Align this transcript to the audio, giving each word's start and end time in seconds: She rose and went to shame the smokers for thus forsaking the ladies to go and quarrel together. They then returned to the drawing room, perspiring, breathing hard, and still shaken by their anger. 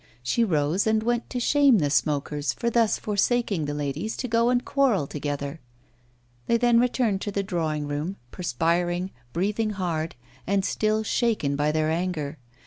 She 0.23 0.43
rose 0.43 0.87
and 0.87 1.03
went 1.03 1.29
to 1.29 1.39
shame 1.39 1.77
the 1.77 1.91
smokers 1.91 2.53
for 2.53 2.71
thus 2.71 2.97
forsaking 2.97 3.65
the 3.65 3.75
ladies 3.75 4.17
to 4.17 4.27
go 4.27 4.49
and 4.49 4.65
quarrel 4.65 5.05
together. 5.05 5.59
They 6.47 6.57
then 6.57 6.79
returned 6.79 7.21
to 7.21 7.31
the 7.31 7.43
drawing 7.43 7.87
room, 7.87 8.15
perspiring, 8.31 9.11
breathing 9.31 9.69
hard, 9.73 10.15
and 10.47 10.65
still 10.65 11.03
shaken 11.03 11.55
by 11.55 11.71
their 11.71 11.91
anger. 11.91 12.39